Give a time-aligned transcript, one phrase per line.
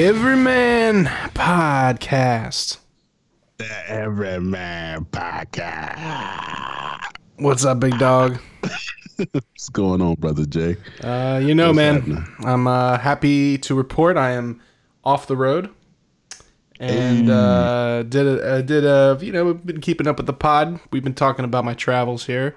[0.00, 1.04] The Everyman
[1.34, 2.78] Podcast.
[3.58, 7.02] The Everyman Podcast.
[7.36, 8.38] What's up, big dog?
[9.32, 10.78] What's going on, brother Jay?
[11.04, 12.24] Uh, you know, What's man, happening?
[12.46, 14.62] I'm uh, happy to report I am
[15.04, 15.68] off the road,
[16.78, 20.32] and uh, did a, uh, did a you know we've been keeping up with the
[20.32, 20.80] pod.
[20.90, 22.56] We've been talking about my travels here,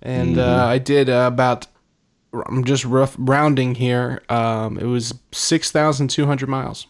[0.00, 1.66] and uh, I did uh, about
[2.32, 4.22] I'm just rough rounding here.
[4.28, 6.86] Um, it was six thousand two hundred miles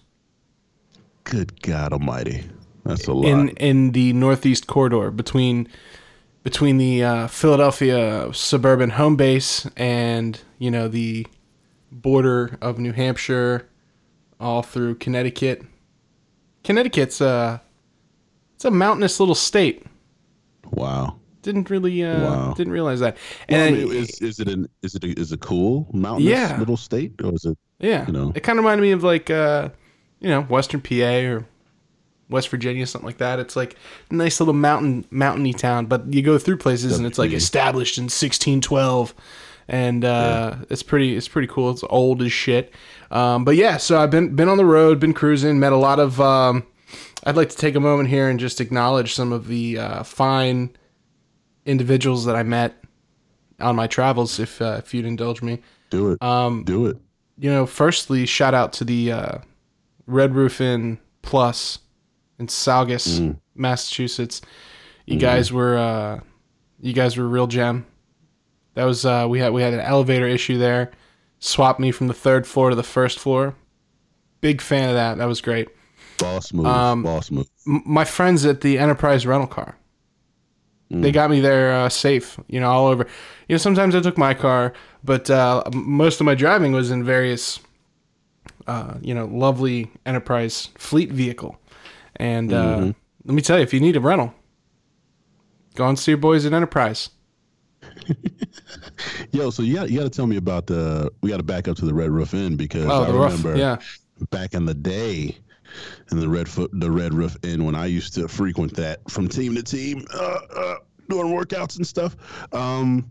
[1.24, 2.44] Good God Almighty,
[2.84, 3.26] that's a lot.
[3.26, 5.68] in in the northeast corridor between
[6.42, 11.26] between the uh, Philadelphia suburban home base and you know the
[11.92, 13.68] border of New Hampshire,
[14.40, 15.62] all through Connecticut.
[16.64, 17.58] Connecticut's uh
[18.54, 19.84] it's a mountainous little state.
[20.72, 21.16] wow.
[21.42, 22.54] Didn't really uh Wow.
[22.54, 23.16] didn't realize that.
[23.48, 26.32] Well, I And mean, is, is it an is it a, is it cool mountainous
[26.32, 26.58] Yeah.
[26.58, 27.56] little state or is it?
[27.78, 28.32] yeah, you know.
[28.34, 29.68] it kind of reminded me of like uh
[30.20, 30.94] you know Western PA
[31.30, 31.46] or
[32.28, 33.38] West Virginia, something like that.
[33.38, 33.76] It's like
[34.10, 37.96] a nice little mountain mountainy town, but you go through places and it's like established
[37.96, 39.14] in 1612,
[39.68, 41.70] and uh, it's pretty it's pretty cool.
[41.70, 42.74] It's old as shit.
[43.10, 45.98] Um, but yeah, so I've been been on the road, been cruising, met a lot
[46.00, 46.20] of.
[46.20, 46.66] Um,
[47.24, 50.70] I'd like to take a moment here and just acknowledge some of the uh, fine
[51.68, 52.74] individuals that I met
[53.60, 54.40] on my travels.
[54.40, 56.22] If uh, if you'd indulge me, Do it.
[56.22, 56.96] um, Do it.
[57.38, 59.38] you know, firstly, shout out to the uh,
[60.06, 61.78] Red Roof Inn Plus
[62.38, 63.38] in Saugus, Mm.
[63.54, 64.40] Massachusetts.
[65.06, 65.20] You Mm-hmm.
[65.20, 66.20] guys were uh,
[66.80, 67.86] you guys were a real gem.
[68.74, 70.90] That was uh, we had we had an elevator issue there.
[71.40, 73.54] Swapped me from the third floor to the first floor.
[74.40, 75.18] Big fan of that.
[75.18, 75.68] That was great.
[76.18, 76.66] Boss move.
[76.66, 77.48] um, boss move.
[77.66, 79.76] M- my friends at the Enterprise rental car.
[80.92, 81.02] Mm.
[81.02, 83.04] They got me there uh, safe, you know, all over.
[83.48, 84.72] You know, sometimes I took my car,
[85.04, 87.60] but uh, most of my driving was in various,
[88.66, 91.58] uh, you know, lovely Enterprise fleet vehicle.
[92.16, 92.90] And uh, Mm-hmm.
[93.26, 94.32] let me tell you, if you need a rental,
[95.74, 97.10] go and see your boys at Enterprise.
[99.32, 101.10] Yo, so you got you got to tell me about the.
[101.22, 103.76] We got to back up to the Red Roof Inn because Oh, I remember yeah.
[104.30, 105.36] back in the day
[106.10, 109.28] in the Red Foot, the Red Roof Inn when I used to frequent that from
[109.28, 110.74] team to team, uh, uh,
[111.08, 112.16] doing workouts and stuff.
[112.52, 113.10] Um,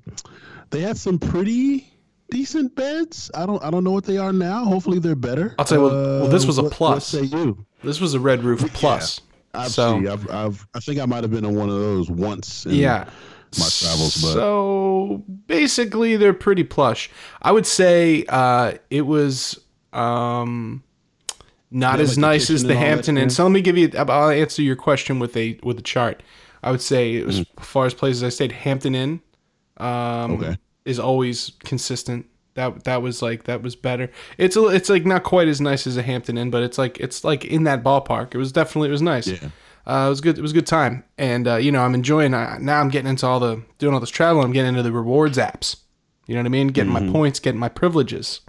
[0.69, 1.91] they had some pretty
[2.29, 3.31] decent beds.
[3.33, 4.65] I don't I don't know what they are now.
[4.65, 5.55] Hopefully they're better.
[5.59, 7.13] I'll tell you what- well, this was a plus.
[7.13, 7.65] What say you?
[7.83, 9.21] This was a Red Roof Plus.
[9.53, 12.09] I've, So- see, I've, I've I think I might have been on one of those
[12.09, 12.65] once.
[12.65, 13.05] in Yeah.
[13.57, 17.09] my travels, but So basically, they're pretty plush.
[17.41, 19.57] I would say uh, it was
[19.93, 20.83] um,
[21.71, 23.23] not Yeah, as like nice as the and Hampton Inn.
[23.23, 23.29] there?
[23.29, 23.91] So let me give you.
[23.97, 26.23] I'll answer your question with a with a chart.
[26.63, 27.45] I would say it was, Mm.
[27.59, 29.21] as far as places I stayed, Hampton Inn
[29.77, 30.57] um, Okay.
[30.85, 32.25] is always consistent.
[32.55, 34.09] That that was like that was better.
[34.39, 36.99] It's a, it's like not quite as nice as a Hampton Inn, but it's like
[36.99, 38.33] it's like in that ballpark.
[38.33, 39.27] It was definitely it was nice.
[39.27, 39.49] Yeah.
[39.85, 40.37] Uh, it was good.
[40.37, 42.33] It was a good time, and uh, you know I'm enjoying.
[42.33, 44.41] Uh, now I'm getting into all the doing all this travel.
[44.41, 45.75] I'm getting into the rewards apps.
[46.25, 46.67] You know what I mean?
[46.69, 47.05] Getting Mm-hmm.
[47.07, 48.41] my points, getting my privileges.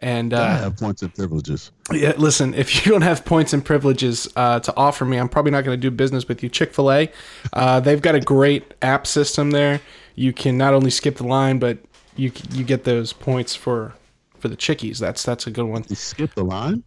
[0.00, 1.70] And I uh, have points and privileges.
[1.92, 5.52] yeah, listen, if you don't have points and privileges uh, to offer me, I'm probably
[5.52, 6.48] not going to do business with you.
[6.48, 7.12] Chick Fil A,
[7.52, 9.80] uh, they've got a great app system there.
[10.14, 11.78] You can not only skip the line, but
[12.16, 13.94] you you get those points for
[14.38, 14.98] for the chickies.
[14.98, 15.84] That's that's a good one.
[15.88, 16.84] You skip the line.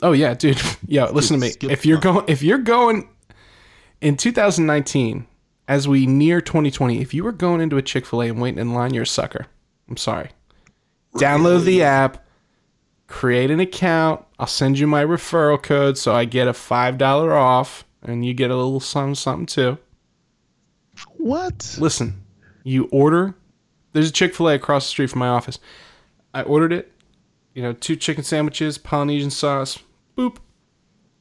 [0.00, 0.60] Oh yeah, dude.
[0.86, 1.52] Yeah, listen to me.
[1.70, 3.08] If you're going, if you're going
[4.00, 5.26] in 2019,
[5.66, 8.58] as we near 2020, if you were going into a Chick Fil A and waiting
[8.58, 9.46] in line, you're a sucker.
[9.88, 10.30] I'm sorry.
[11.18, 12.26] Download the app,
[13.06, 14.24] create an account.
[14.38, 18.34] I'll send you my referral code so I get a five dollar off, and you
[18.34, 19.78] get a little something something too.
[21.16, 21.76] What?
[21.80, 22.24] Listen,
[22.64, 23.34] you order.
[23.92, 25.58] There's a Chick Fil A across the street from my office.
[26.34, 26.92] I ordered it.
[27.54, 29.78] You know, two chicken sandwiches, Polynesian sauce.
[30.16, 30.36] Boop.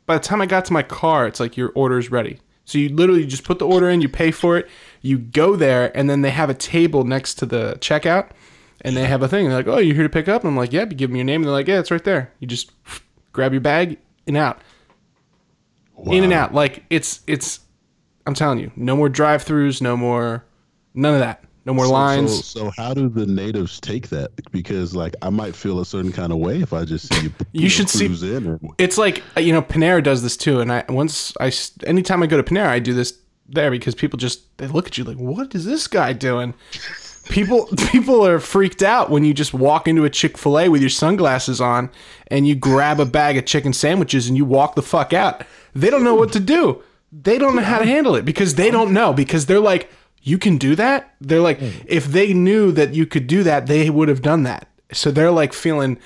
[0.05, 2.39] By the time I got to my car, it's like your order's ready.
[2.65, 4.69] So you literally just put the order in, you pay for it,
[5.01, 8.31] you go there, and then they have a table next to the checkout,
[8.81, 9.47] and they have a thing.
[9.47, 11.15] They're like, "Oh, you're here to pick up?" And I'm like, "Yep." You give them
[11.17, 12.71] your name, and they're like, "Yeah, it's right there." You just
[13.33, 14.59] grab your bag and out,
[16.05, 16.53] in and out.
[16.53, 17.59] Like it's it's.
[18.25, 20.43] I'm telling you, no more drive-throughs, no more,
[20.93, 22.45] none of that, no more So- lines.
[22.45, 24.31] So, so how do the natives take that?
[24.51, 27.33] Because like I might feel a certain kind of way if I just see you.
[27.53, 30.59] You know, should see- cruise in and, it's like you know Panera does this too,
[30.59, 31.51] and I once I
[31.85, 33.17] anytime I go to Panera, I do this
[33.49, 36.53] there because people just they look at you like, what is this guy doing?
[37.29, 40.81] People people are freaked out when you just walk into a Chick Fil A with
[40.81, 41.89] your sunglasses on
[42.27, 45.43] and you grab a bag of chicken sandwiches and you walk the fuck out.
[45.73, 46.83] They don't know what to do.
[47.11, 49.89] They don't know how to handle it because they don't know because they're like,
[50.21, 51.15] you can do that.
[51.21, 54.67] They're like, if they knew that you could do that, they would have done that.
[54.91, 55.97] So they're like feeling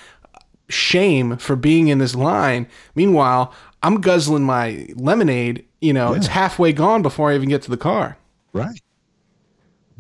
[0.69, 2.67] shame for being in this line.
[2.93, 3.53] Meanwhile,
[3.83, 5.65] I'm guzzling my lemonade.
[5.79, 8.17] You know, it's halfway gone before I even get to the car.
[8.53, 8.79] Right.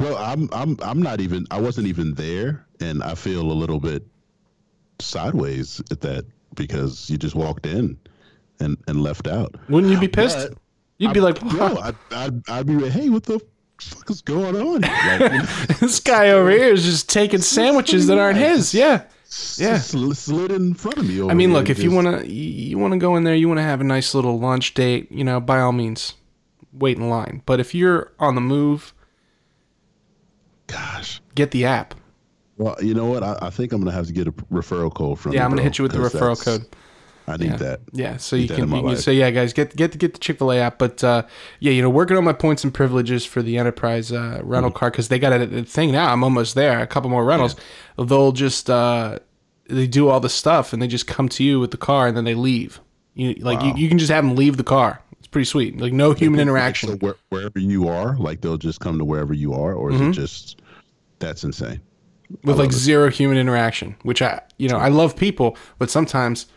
[0.01, 3.79] Bro, I'm I'm I'm not even I wasn't even there and I feel a little
[3.79, 4.03] bit
[4.99, 6.25] sideways at that
[6.55, 7.99] because you just walked in
[8.59, 9.55] and and left out.
[9.69, 10.49] Wouldn't you be pissed?
[10.49, 10.57] But
[10.97, 13.39] You'd be like, Bro, I I'd, I'd be like, hey, what the
[13.79, 14.81] fuck is going on?
[14.81, 15.43] Like, you know,
[15.79, 18.73] this guy over here is just taking sandwiches that aren't his.
[18.73, 19.03] Yeah.
[19.57, 19.77] Yeah.
[19.77, 21.21] sl- slid in front of me.
[21.21, 23.47] Over I mean, look, if you want to, you want to go in there, you
[23.47, 26.15] want to have a nice little lunch date, you know, by all means,
[26.73, 27.41] wait in line.
[27.45, 28.93] But if you're on the move,
[30.71, 31.21] gosh.
[31.35, 31.95] get the app.
[32.57, 33.23] Well, you know what?
[33.23, 35.33] I, I think I'm gonna have to get a referral code from.
[35.33, 36.65] Yeah, you, I'm gonna bro, hit you with the referral code.
[37.27, 37.55] I need Yeah.
[37.57, 37.79] that.
[37.93, 40.51] Yeah, so you can, you can so yeah, guys, get get get the Chick Fil
[40.51, 40.77] A app.
[40.77, 41.23] But uh,
[41.59, 44.77] yeah, you know, working on my points and privileges for the enterprise uh, rental Mm-hmm.
[44.77, 46.11] car because they got a, a thing now.
[46.11, 46.79] I'm almost there.
[46.79, 47.55] A couple more rentals.
[47.97, 49.19] They'll just uh,
[49.67, 52.17] they do all the stuff and they just come to you with the car and
[52.17, 52.79] then they leave.
[53.13, 53.75] You like you, Wow.
[53.77, 55.01] you can just have them leave the car.
[55.19, 55.79] It's pretty sweet.
[55.79, 56.89] Like no human interaction.
[56.89, 59.97] So where, wherever you are, like they'll just come to wherever you are, or is
[60.01, 60.09] Mm-hmm.
[60.09, 60.60] it just
[61.21, 61.79] that's insane?
[62.43, 66.47] with like zero human interaction, which I, you know, I love people, but sometimes,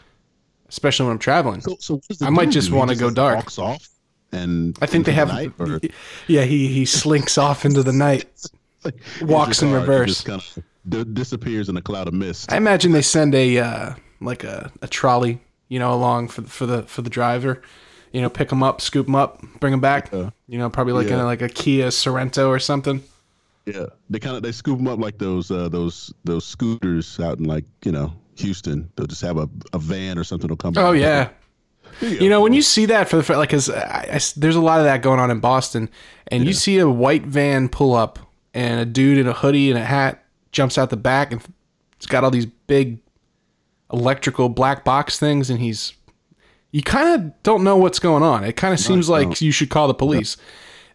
[0.69, 3.37] especially when I'm traveling, So, so I might just wanna go dark.
[3.37, 3.89] Walks off,
[4.33, 5.91] and I think they have, the
[6.27, 8.27] yeah, he he slinks off into the night.
[8.85, 10.23] like, walks in reverse.
[10.23, 10.43] Kind
[10.93, 12.53] of disappears in a cloud of mist.
[12.53, 16.67] I imagine they send a uh, like a, a trolley, you know, along for for
[16.67, 17.63] the for the driver,
[18.13, 20.11] you know, pick them up, scoop them up, bring them back.
[20.13, 20.31] Yeah.
[20.47, 23.03] You know, probably like in a, like a Kia Sorento or something.
[23.67, 27.39] Yeah, they kind of they scoop them up like those uh, those those scooters out
[27.39, 28.91] in like you know Houston.
[28.97, 30.49] They'll just have a, a van or something.
[30.49, 30.75] will come.
[30.77, 31.31] Oh yeah.
[32.01, 34.61] You You know, when you see that for the like, cause I, I there's a
[34.61, 35.89] lot of that going on in Boston,
[36.27, 38.19] and you see a white van pull up,
[38.53, 41.41] and a dude in a hoodie and a hat jumps out the back, and
[41.97, 42.99] it's got all these big
[43.93, 45.93] electrical black box things, and he's
[46.73, 48.43] you kind of don't know what's going on.
[48.43, 50.37] It kind of seems like you should call the police.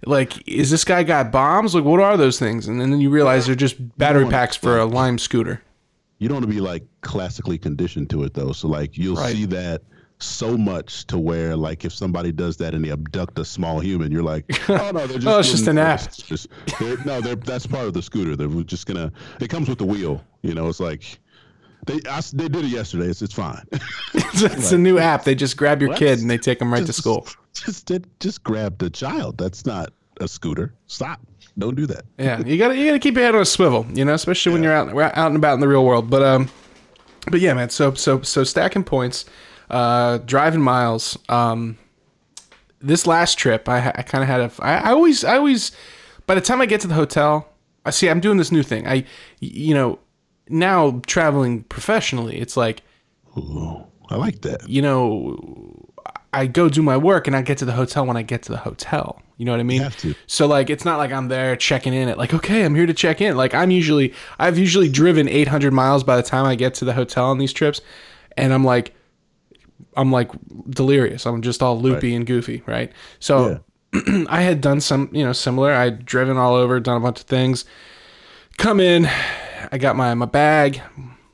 [0.05, 1.75] Like, is this guy got bombs?
[1.75, 2.67] Like, what are those things?
[2.67, 5.61] And then you realize they're just battery packs for a Lime scooter.
[6.19, 8.51] you don't want to be like classically conditioned to it though.
[8.51, 9.33] So like you'll Right.
[9.35, 9.81] see that
[10.21, 14.11] so much to where like if somebody does that and they abduct a small human,
[14.11, 16.11] you're like, oh no, they're just Oh, it's just an app.
[16.13, 16.47] just-
[16.79, 18.35] they're- no, they're that's part of the scooter.
[18.35, 19.11] They're just gonna.
[19.39, 20.21] It comes with the wheel.
[20.41, 21.19] You know, it's like
[21.85, 23.07] they I, they did it yesterday.
[23.07, 23.65] It's it's fine.
[24.13, 25.23] it's, it's a new app.
[25.23, 27.27] They just grab your kid and they take them right to school.
[27.53, 29.37] Just did just grab the child.
[29.37, 29.91] That's not
[30.21, 30.73] a scooter.
[30.87, 31.19] Stop.
[31.57, 32.05] Don't do that.
[32.17, 34.63] Yeah, you gotta you gotta keep your head on a swivel, you know, especially when
[34.63, 36.09] you're out out and about in the real world.
[36.09, 36.49] But um,
[37.29, 37.69] but yeah, man.
[37.69, 39.25] So so so stacking points,
[39.69, 41.17] uh, driving miles.
[41.27, 41.77] Um,
[42.81, 44.51] this last trip, I, I kind of had a.
[44.59, 45.71] I, I always I always,
[46.25, 47.49] by the time I get to the hotel,
[47.85, 48.87] I see I'm doing this new thing.
[48.87, 49.05] I,
[49.39, 49.99] you know,
[50.49, 52.81] now traveling professionally, it's like
[53.37, 54.67] Ooh, I like that.
[54.67, 55.85] you know,
[56.33, 58.51] I go do my work and I get to the hotel when I get to
[58.51, 59.21] the hotel.
[59.37, 59.81] You know what I mean?
[59.81, 60.13] have to.
[60.27, 62.93] So like, it's not like I'm there checking in at like, okay, I'm here to
[62.93, 63.37] check in.
[63.37, 66.93] Like I'm usually, I've usually driven 800 miles by the time I get to the
[66.93, 67.79] hotel on these trips,
[68.35, 68.93] and I'm like,
[69.95, 70.31] I'm like
[70.69, 71.25] delirious.
[71.25, 72.91] I'm just all loopy and goofy, right?
[73.19, 73.61] So
[74.27, 75.71] I had done some, you know, similar.
[75.71, 77.65] I'd driven all over, done a bunch of things.
[78.57, 79.09] Come in,
[79.71, 80.81] I got my my bag,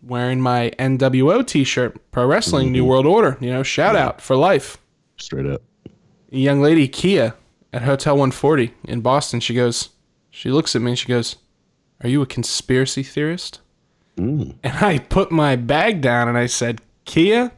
[0.02, 3.38] wearing my NWO T-shirt, Pro Wrestling New World Order.
[3.40, 4.78] You know, shout out for life.
[5.18, 5.62] Straight up.
[6.32, 7.34] A young lady, Kia,
[7.72, 9.40] at Hotel 140 in Boston.
[9.40, 9.90] She goes,
[10.30, 11.38] she looks at me and she goes,
[12.04, 13.62] "Are you a conspiracy theorist?"
[14.18, 14.56] Mm.
[14.64, 17.52] And I put my bag down and I said, "Kia."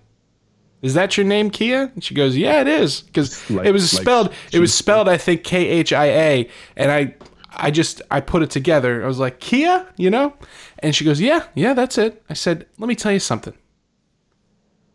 [0.84, 1.92] Is that your name, Kia?
[1.96, 4.32] And she goes, "Yeah, it is." Because Like- it was spelled.
[4.52, 7.16] she it was was- spelled, I think, K H I A, and I,
[7.58, 9.04] I just, I put it together.
[9.04, 10.34] I was like, "Kia," you know?
[10.80, 13.54] And she goes, "Yeah, yeah, that's it." I said, "Let me tell you something.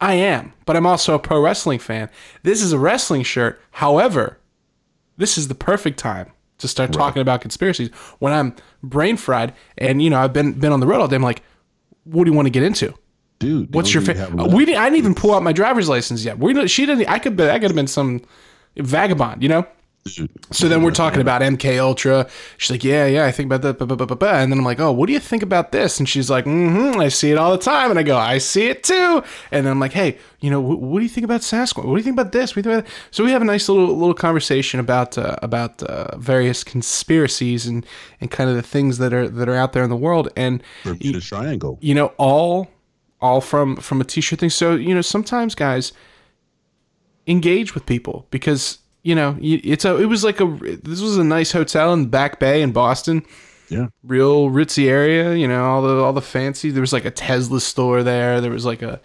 [0.00, 2.10] I am, but I'm also a pro wrestling fan.
[2.42, 3.60] This is a wrestling shirt.
[3.70, 4.38] However,
[5.16, 10.00] this is the perfect time to start talking about conspiracies when I'm brain fried and
[10.02, 11.16] you know I've been been on the road all day.
[11.16, 11.42] I'm like,
[12.04, 12.94] what do you want to get into?
[13.38, 14.52] Dude, What's your favorite?
[14.52, 16.38] We didn't, I didn't even pull out my driver's license yet.
[16.38, 17.08] We she didn't.
[17.08, 17.36] I could.
[17.36, 18.22] be- I could have been some
[18.76, 19.66] vagabond, you know.
[20.50, 22.28] So then we're talking about MK Ultra.
[22.56, 23.78] She's like, yeah, yeah, I think about that.
[23.78, 24.40] Blah, blah, blah, blah, blah.
[24.40, 26.00] And then I'm like, oh, what do you think about this?
[26.00, 27.88] And she's like, mm-hmm, I see it all the time.
[27.90, 29.22] And I go, I see it too.
[29.52, 31.84] And then I'm like, hey, you know, wh- what do you think about Sasquatch?
[31.84, 32.56] What do you think about this?
[32.56, 33.06] What do you think about that?
[33.12, 37.86] So we have a nice little little conversation about uh, about uh, various conspiracies and
[38.20, 40.30] and kind of the things that are that are out there in the world.
[40.36, 41.78] And Bermuda Triangle.
[41.80, 42.68] you know all
[43.20, 45.92] all from from a t-shirt thing so you know sometimes guys
[47.28, 50.46] engage with people because you know it's a it was like a
[50.82, 53.24] this was a nice hotel in back bay in boston
[53.68, 53.88] Yeah.
[54.04, 55.34] real ritzy area.
[55.34, 56.70] You know, all the all the fancy.
[56.70, 58.40] There was like a Tesla store there.
[58.42, 59.00] There was like a,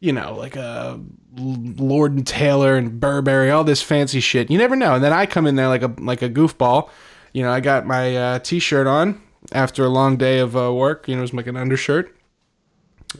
[0.00, 0.98] you know, like a
[1.38, 3.50] Lord and Taylor and Burberry.
[3.52, 4.50] All this fancy shit.
[4.50, 4.94] You never know.
[4.94, 6.90] And then I come in there like a like a goofball.
[7.32, 9.20] You know, I got my uh, t-shirt on
[9.52, 11.06] after a long day of uh, work.
[11.06, 12.12] You know, it was like an undershirt,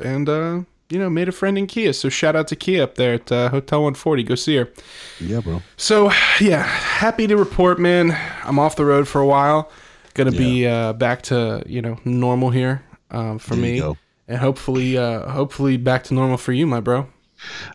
[0.02, 1.92] and uh, you know, made a friend in Kia.
[1.92, 4.23] So shout out to Kia up there at uh, Hotel 140.
[4.25, 4.68] Go see her.
[5.20, 5.62] Yeah, bro.
[5.76, 8.16] So yeah, happy to report, man.
[8.44, 9.70] I'm off the road for a while.
[10.14, 13.94] Gonna be uh, back to you know normal here um, for There me,
[14.28, 17.06] and hopefully, uh, hopefully back to normal for you, my bro.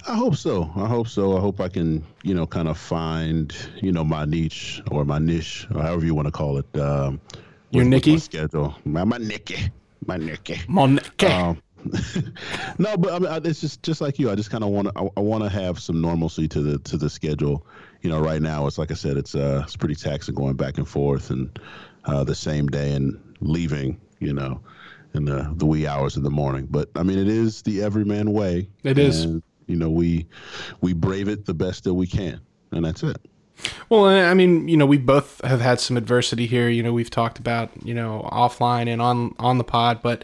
[0.07, 0.69] I hope so.
[0.75, 1.36] I hope so.
[1.38, 5.17] I hope I can, you know, kind of find, you know, my niche or my
[5.17, 6.67] niche, or however you want to call it.
[6.77, 7.19] Um,
[7.72, 8.12] Your with- with Nicky?
[8.12, 8.75] my schedule.
[8.86, 9.72] My, my Nicky.
[10.05, 10.55] My Nicky.
[10.67, 11.29] Monke.
[11.31, 11.57] Um,
[12.77, 14.30] no, but I mean, I- it's just just like you.
[14.32, 14.94] I just kind of want to.
[15.00, 17.65] I, I want to have some normalcy to the to the schedule.
[18.01, 20.77] You know, right now it's like I said, it's uh, it's pretty taxing going back
[20.77, 21.60] and forth and
[22.06, 24.00] uh, the same day and leaving.
[24.20, 24.62] You know,
[25.13, 26.68] in the the wee hours of the morning.
[26.70, 28.70] But I mean, it is the everyman way.
[28.84, 29.24] It is.
[29.24, 30.27] And, you know, we
[30.82, 32.39] we brave it the best that we can,
[32.72, 33.18] and that's it.
[33.89, 36.68] Well, I mean, you know, we both have had some adversity here.
[36.70, 40.24] You know, we've talked about you know offline and on on the pod, but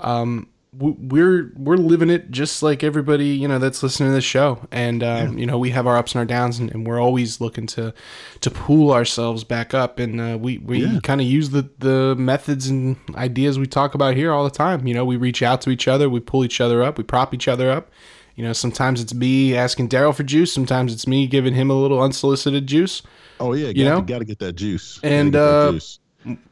[0.00, 4.66] um, we're we're living it just like everybody you know that's listening to this show.
[4.70, 7.40] And um, you know, we have our ups and our downs, and, and we're always
[7.40, 7.92] looking to
[8.40, 9.98] to pull ourselves back up.
[9.98, 11.00] And uh, we we Yeah.
[11.02, 14.86] kind of use the the methods and ideas we talk about here all the time.
[14.86, 17.34] You know, we reach out to each other, we pull each other up, we prop
[17.34, 17.90] each other up.
[18.36, 20.52] You know, sometimes it's me asking Darrell for juice.
[20.52, 23.02] Sometimes it's me giving him a little unsolicited juice.
[23.38, 24.00] Oh yeah, You got, know?
[24.02, 25.00] got to get that juice.
[25.02, 25.98] And, get that uh, juice.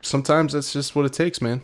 [0.02, 1.62] Sometimes that's just what it takes, man.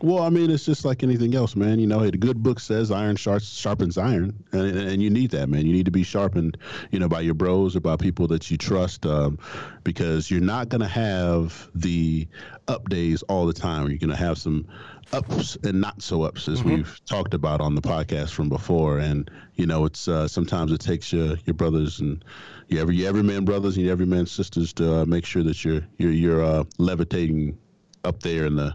[0.00, 1.80] Well, I mean, it's just like anything else, man.
[1.80, 5.48] You know, hey, the good book says iron sharpens iron, and, and you need that,
[5.48, 5.66] man.
[5.66, 6.56] You need to be sharpened,
[6.92, 9.38] you know, by your bros or by people that you trust, um,
[9.82, 12.28] because you're not gonna have the
[12.68, 13.88] up days all the time.
[13.88, 14.68] You're gonna have some
[15.12, 18.98] ups and not so ups, as we've talked about on the podcast from before.
[18.98, 22.24] And you know, it's uh, sometimes it takes your your brothers and
[22.68, 25.82] your every your everyman brothers and your everyman sisters to uh, make sure that you're
[25.98, 27.58] you're you're uh, levitating
[28.04, 28.74] up there in the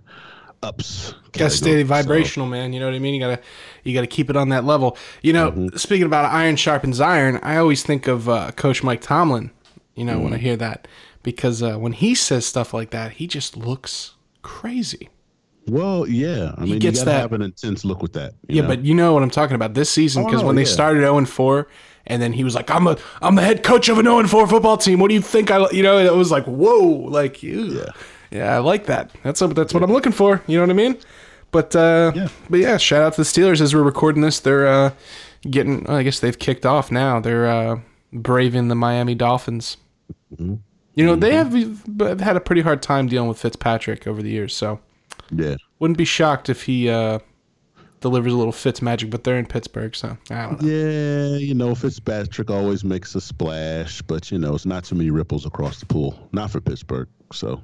[0.64, 1.14] ups.
[1.34, 2.74] Got to stay vibrational, man.
[2.74, 3.14] You know what I mean?
[3.14, 3.40] You gotta
[3.84, 4.98] you gotta keep it on that level.
[5.22, 5.78] You know, Mm-hmm.
[5.78, 9.52] speaking about iron sharpens iron, I always think of uh, Coach Mike Tomlin.
[9.96, 10.24] You know, Mm.
[10.24, 10.88] when I hear that,
[11.22, 15.10] because uh, when he says stuff like that, he just looks crazy.
[15.68, 16.54] Well, yeah.
[16.58, 18.34] I mean, you gets gotta that- have an intense look with that.
[18.48, 18.68] you Yeah, know?
[18.70, 21.02] but you know what I'm talking about this season Oh, because no, when they started
[21.02, 21.68] 0 and 4,
[22.06, 24.30] and then he was like, "I'm a I'm the head coach of an 0 and
[24.30, 25.00] 4 football team.
[25.00, 27.64] What do you think I you know?" It was like, "Whoa!" Like, ew.
[27.80, 27.92] yeah,
[28.34, 29.12] yeah, I like that.
[29.24, 30.42] That's a, that's what I'm looking for.
[30.48, 30.98] You know what I mean?
[31.52, 32.28] But uh, Yeah.
[32.50, 34.40] but yeah, shout out to the Steelers as we're recording this.
[34.40, 34.92] They're uh,
[35.50, 35.88] getting.
[35.88, 37.20] I guess they've kicked off now.
[37.20, 37.80] They're uh,
[38.12, 39.78] braving the Miami Dolphins.
[40.34, 40.56] Mm-hmm.
[40.96, 41.54] You know they have
[42.00, 44.80] have had a pretty hard time dealing with Fitzpatrick over the years, so
[45.32, 45.56] yeah.
[45.80, 47.18] wouldn't be shocked if he uh,
[48.02, 49.10] delivers a little Fitz magic.
[49.10, 50.68] But they're in Pittsburgh, so I don't know.
[50.68, 55.10] Yeah, you know, Fitzpatrick always makes a splash, but you know, it's not too many
[55.10, 56.30] ripples across the pool.
[56.32, 57.62] Not for Pittsburgh, so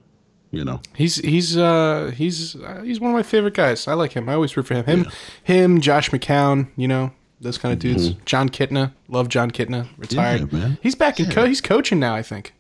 [0.52, 0.82] you know.
[0.96, 3.88] He's he's uh he's uh, he's one of my favorite guys.
[3.88, 4.28] I like him.
[4.30, 4.86] I always root for him.
[4.86, 5.08] Him,
[5.44, 6.68] him, Josh McCown.
[6.76, 8.10] You know those kind of dudes.
[8.26, 9.88] Jon Kitna, love Jon Kitna.
[9.98, 10.42] Retired.
[10.42, 10.56] Mm-hmm.
[10.58, 10.78] Yeah, man.
[10.82, 11.30] He's back in.
[11.32, 12.16] Co- he's coaching now.
[12.16, 12.54] I think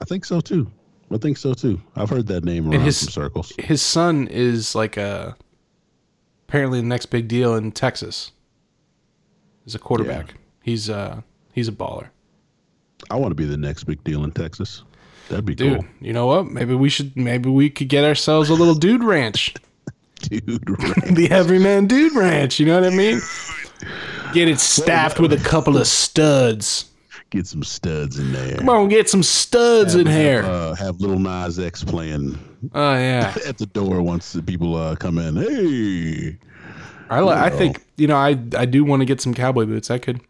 [0.00, 0.70] I think so too.
[1.10, 1.80] I think so too.
[1.96, 3.52] I've heard that name around his- some circles.
[3.58, 5.36] his son is like a
[6.48, 8.32] apparently the next big deal in Texas.
[9.64, 10.34] He's a quarterback.
[10.62, 12.08] He's uh he's a baller,
[13.10, 14.82] I want to be the next big deal in Texas.
[15.28, 15.80] That'd be dude.
[15.80, 16.46] cool, You know what?
[16.46, 17.16] Maybe we should.
[17.16, 19.54] Maybe we could get ourselves a little dude ranch.
[20.20, 20.64] dude.
[20.78, 21.14] Right?
[21.14, 22.58] the Everyman Dude Ranch.
[22.58, 23.20] You know what I mean?
[24.32, 26.86] Get it staffed with a couple of studs.
[27.30, 28.56] Get some studs in there.
[28.56, 30.42] Come on, get some studs in here.
[30.44, 32.38] Uh, have Lil Nas X playing
[32.74, 35.36] Oh yeah, at the door once the people uh, come in.
[35.36, 36.38] Hey,
[37.10, 39.90] I li- I think you know I I do want to get some cowboy boots.
[39.90, 40.20] I could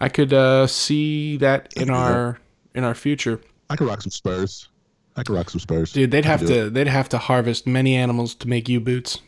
[0.00, 2.38] I could uh, see that in our
[2.74, 4.68] in our future, I could rock some Spurs.
[5.16, 5.92] I could rock some Spurs.
[5.92, 6.10] dude.
[6.10, 9.18] They'd have to they'd have to harvest many animals to make you boots.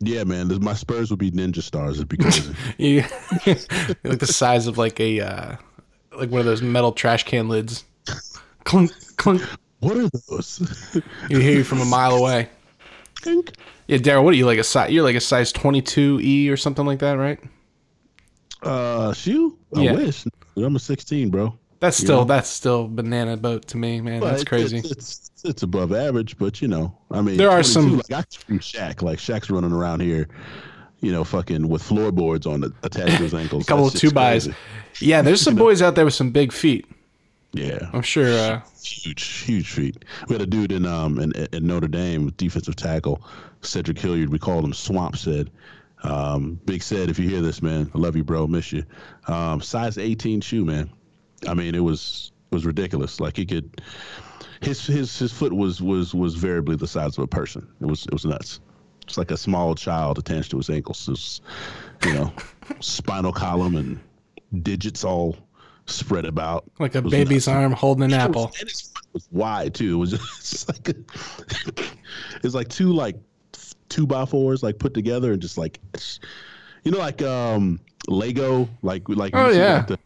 [0.00, 0.48] Yeah, man.
[0.48, 1.96] th- My Spurs would be ninja stars.
[1.96, 2.54] It'd be crazy.
[2.78, 3.02] You
[4.02, 5.56] like the size of like a uh,
[6.16, 7.84] like one of those metal trash can lids.
[8.64, 9.42] Clunk clunk.
[9.80, 11.02] what are those?
[11.30, 12.48] You hear you from a mile away.
[13.20, 13.52] Clink.
[13.86, 14.90] Yeah, Darrell, what are you like a size?
[14.90, 17.38] You're like a size 22 E or something like that, right?
[18.62, 19.58] uh, shoe?
[19.76, 19.92] I Yeah.
[19.92, 20.24] wish.
[20.56, 21.58] I'm a 16, bro.
[21.84, 24.20] That's still that's still banana boat to me, man.
[24.20, 24.78] That's crazy.
[24.78, 28.22] It's, it's it's above average, but you know, I mean, There are some- Like I
[28.38, 29.02] from Shaq.
[29.02, 30.26] Like Shaq's running around here,
[31.00, 33.64] you know, fucking with floorboards on the attached to his ankles.
[33.66, 34.44] A couple of two buys.
[34.44, 34.58] crazy.
[35.00, 36.86] Yeah, there's some boys out there with some big feet.
[37.52, 38.26] Yeah, I'm sure.
[38.32, 40.04] Uh, huge, huge feet.
[40.28, 43.22] We had a dude in um in, in Notre Dame, defensive tackle,
[43.60, 44.30] Cedric Hilliard.
[44.30, 45.16] We called him Swamp.
[45.18, 45.50] Said,
[46.02, 48.46] um, Big said, if you hear this, man, I love you, bro.
[48.46, 48.84] Miss you.
[49.28, 50.88] Um, size 18 shoe, man.
[51.48, 53.20] I mean, it was it was ridiculous.
[53.20, 53.80] Like he could,
[54.60, 57.66] his his his foot was was was variably the size of a person.
[57.80, 58.60] It was it was nuts.
[59.06, 61.08] It's like a small child attached to his ankles.
[61.10, 61.40] It's,
[62.06, 62.32] you know,
[62.80, 64.00] spinal column and
[64.62, 65.36] digits all
[65.86, 66.64] spread about.
[66.78, 67.54] like a baby's nuts.
[67.54, 68.44] arm holding an It was- apple.
[68.60, 69.92] And his foot was wide too.
[69.94, 70.94] It was just like a,
[72.42, 73.16] it's like two like
[73.90, 75.78] two by fours like put together and just like
[76.84, 79.76] you know like um Lego like like Oh, yeah.
[79.76, 79.98] like, the yeah,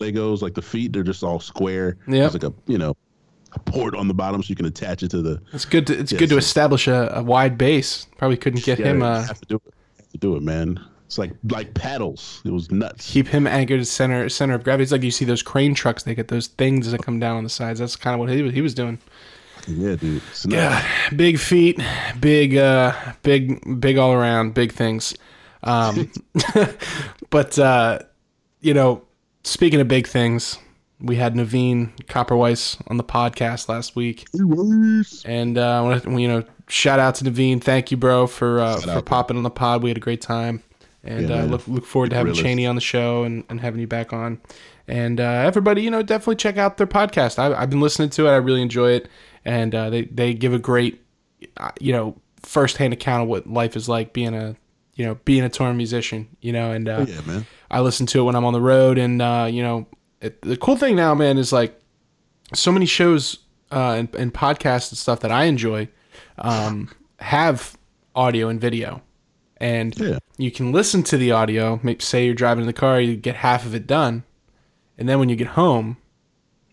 [0.00, 1.96] Legos like the feet they're just all square.
[2.08, 2.96] Yeah, There's like a you know
[3.52, 5.40] a port on the bottom so you can attach it to the.
[5.52, 5.86] It's good.
[5.88, 6.18] To, it's Yes.
[6.18, 8.06] good to establish a, a wide base.
[8.16, 8.98] Probably couldn't get Yeah, him.
[9.00, 9.74] you Uh, have to do it.
[9.98, 10.80] Have to do it, man.
[11.06, 12.40] It's like like paddles.
[12.44, 13.10] It was nuts.
[13.10, 14.84] keep him anchored center center of gravity.
[14.84, 16.04] It's like you see those crane trucks.
[16.04, 17.80] They get those things that come down on the sides.
[17.80, 18.98] That's kind of what he was he was doing.
[19.68, 20.22] Yeah, dude.
[20.30, 20.46] It's.
[20.46, 20.82] Yeah,
[21.14, 21.78] big feet,
[22.20, 25.14] big, uh, big, big all around, big things.
[25.64, 26.10] Um,
[27.30, 27.98] but uh,
[28.60, 29.02] you know,
[29.44, 30.58] speaking of big things,
[31.00, 34.26] we had Naveen Copperweiss on the podcast last week,
[35.24, 37.62] and uh, I want to you know shout out to Naveen.
[37.62, 39.02] Thank you, bro, for uh, for out, bro.
[39.02, 39.82] popping on the pod.
[39.82, 40.62] We had a great time,
[41.02, 41.50] and Yeah, uh, man.
[41.50, 42.42] look look forward to having realist.
[42.44, 44.40] Cheney on the show and, and having you back on.
[44.88, 47.38] And uh, everybody, you know, definitely check out their podcast.
[47.38, 48.30] I, I've been listening to it.
[48.30, 49.08] I really enjoy it,
[49.44, 51.00] and uh, they they give a great,
[51.56, 54.56] uh, you know, firsthand account of what life is like being a,
[54.94, 56.28] you know, being a touring musician.
[56.40, 57.46] You know, and uh, Yeah, man.
[57.70, 59.86] I listen to it when I'm on the road, and uh, you know,
[60.20, 61.78] it, the cool thing now, man, is like
[62.54, 63.38] so many shows
[63.72, 65.88] uh, and, and podcasts and stuff that I enjoy
[66.38, 66.88] um,
[67.20, 67.76] have
[68.14, 69.02] audio and video,
[69.58, 70.18] and Yeah.
[70.36, 71.78] you can listen to the audio.
[71.82, 74.24] Maybe say you're driving in the car, you get half of it done,
[74.98, 75.96] and then when you get home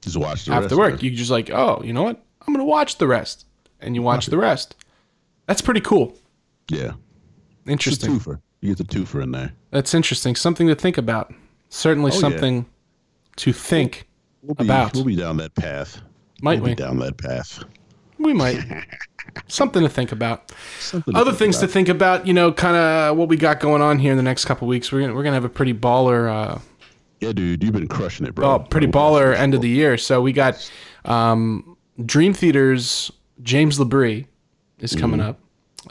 [0.01, 2.23] Just watch the after work, you just like, oh, you know what?
[2.45, 3.45] I'm gonna watch the rest,
[3.79, 4.73] and you watch the rest.
[5.45, 6.15] That's pretty cool.
[6.71, 6.93] Yeah.
[7.67, 8.17] It's Interesting.
[8.19, 8.39] twofer.
[8.61, 9.53] You get the twofer in there.
[9.71, 10.35] That's interesting.
[10.35, 11.33] Something to think about.
[11.69, 12.19] Certainly Oh, yeah.
[12.21, 12.65] something
[13.37, 14.07] to think.
[14.41, 14.93] We'll be, About.
[14.95, 16.01] We'll be down that path.
[16.41, 16.71] Might we'll we?
[16.71, 17.63] be down that path.
[18.19, 18.63] We might.
[19.47, 20.51] Something to think about.
[20.79, 21.67] Something Other think things about.
[21.67, 24.23] to think about, you know, kind of what we got going on here in the
[24.23, 24.91] next couple weeks.
[24.91, 26.59] We're gonna we're gonna have a pretty baller, uh,
[27.19, 28.53] Yeah, dude, you've been crushing it, bro.
[28.53, 29.97] oh, pretty baller end of the year.
[29.97, 30.71] So we got
[31.05, 31.75] um,
[32.05, 33.11] Dream Theater's
[33.43, 34.25] James LaBrie
[34.79, 35.39] is coming up.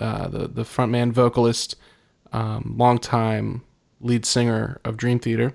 [0.01, 1.77] Uh, the the frontman vocalist,
[2.33, 3.63] um, longtime
[4.01, 5.55] lead singer of Dream Theater,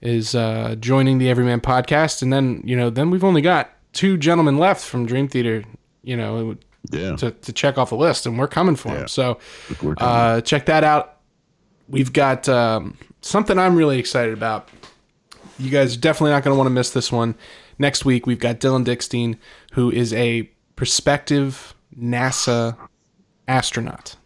[0.00, 4.16] is uh, joining the Everyman podcast, and then you know then we've only got two
[4.16, 5.64] gentlemen left from Dream Theater.
[6.02, 6.56] You know,
[6.90, 7.16] Yeah.
[7.16, 8.98] to, to check off the list, and we're coming for Yeah.
[9.00, 9.08] them.
[9.08, 9.38] So
[9.98, 11.16] uh, check that out.
[11.88, 14.68] We've got um, something I'm really excited about.
[15.58, 17.36] You guys are definitely not going to want to miss this one.
[17.78, 19.38] Next week, we've got Dylan Dickstein,
[19.72, 20.42] who is a
[20.76, 22.76] prospective NASA
[23.48, 24.16] astronaut.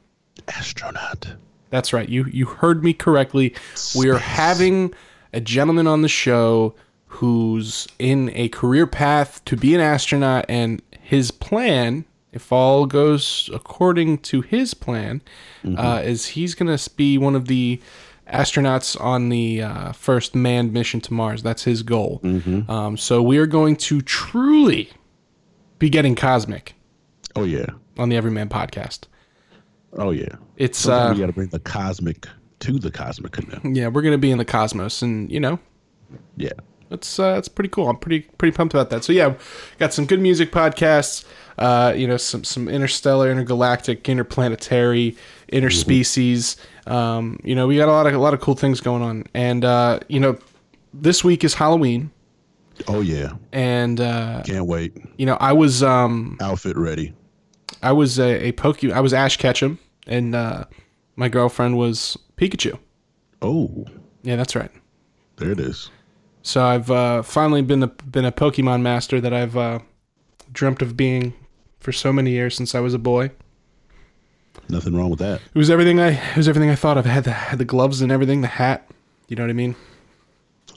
[0.48, 1.34] Astronaut.
[1.70, 2.08] That's right.
[2.08, 3.54] You you heard me correctly.
[3.96, 4.94] We are having
[5.32, 6.74] a gentleman on the show
[7.06, 13.48] who's in a career path to be an astronaut and his plan, if all goes
[13.52, 15.22] according to his plan,
[15.76, 17.80] uh, is he's going to be one of the
[18.30, 21.42] astronauts on the uh, first manned mission to Mars.
[21.42, 22.20] That's his goal.
[22.68, 24.90] Um, so we are going to truly
[25.78, 26.74] be getting cosmic
[27.36, 27.66] Oh yeah.
[27.98, 29.00] On the Everyman podcast.
[29.94, 30.36] Oh yeah.
[30.56, 32.26] It's Sometimes uh, we got to bring the cosmic
[32.60, 33.60] to the cosmic canoe.
[33.74, 35.58] yeah, we're gonna be in the cosmos, and you know,
[36.36, 36.50] Yeah.
[36.90, 37.88] it's uh, it's pretty cool.
[37.88, 39.04] I'm pretty pretty pumped about that.
[39.04, 39.34] So yeah,
[39.78, 41.24] got some good music podcasts.
[41.58, 45.16] Uh, you know, some some interstellar, intergalactic, interplanetary,
[45.52, 46.56] interspecies.
[46.86, 49.24] Um, you know, we got a lot of a lot of cool things going on,
[49.34, 50.38] and uh, you know,
[50.94, 52.10] this week is Halloween,
[52.86, 53.32] Oh yeah.
[53.52, 54.96] and uh, Can't wait.
[55.16, 57.12] you know, I was um Outfit ready.
[57.82, 58.92] I was a, a Pokemon.
[58.92, 60.64] I was Ash Ketchum, and uh,
[61.16, 62.78] my girlfriend was Pikachu.
[63.42, 63.84] Oh,
[64.22, 64.70] Yeah, that's right.
[65.36, 65.90] there it is.
[66.42, 69.80] So I've uh, finally been a been a Pokemon master that I've uh,
[70.52, 71.34] dreamt of being
[71.78, 73.30] for so many years since I was a boy.
[74.68, 75.40] Nothing wrong with that.
[75.54, 77.06] It was everything I it was everything I thought of.
[77.06, 78.88] I had the had the gloves and everything, the hat.
[79.28, 79.76] You know what I mean?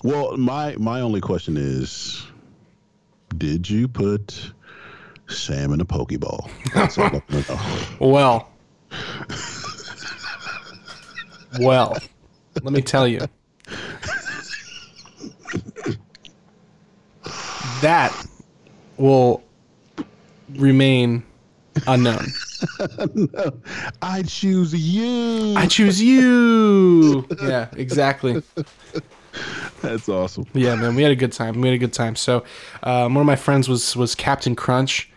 [0.04, 2.26] Well, my my only question is,
[3.38, 4.52] did you put
[5.32, 6.50] Sam in a Pokeball?
[6.74, 7.60] That's all I wanna know.
[8.00, 8.50] Well,
[11.60, 11.98] well,
[12.62, 13.22] let me tell you.
[17.82, 18.28] That
[18.98, 19.44] will
[20.56, 21.24] remain
[21.88, 22.28] unknown.
[24.02, 25.56] I choose you.
[25.58, 27.28] I choose you.
[27.42, 28.44] Yeah, exactly.
[29.82, 30.46] That's awesome.
[30.54, 31.62] Yeah, man, we had a good time.
[31.62, 32.16] We had a good time.
[32.16, 32.44] So,
[32.84, 35.11] um, one of my friends was was Captain Crunch.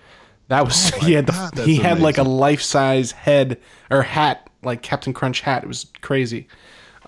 [0.48, 4.48] That was he had the, God, he had like a life size head or hat,
[4.62, 5.62] like Captain Crunch hat.
[5.64, 6.48] It was crazy.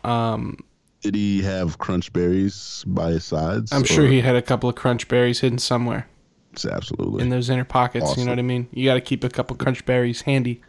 [0.04, 0.58] Um,
[1.02, 3.72] Did he have crunch berries by his sides?
[3.72, 6.08] I'm sure he had a couple of Crunch berries hidden somewhere
[6.52, 7.22] It's absolutely.
[7.22, 8.16] in those inner pockets.
[8.16, 8.68] You know what I mean?
[8.72, 10.62] You got to keep a couple Crunch berries handy.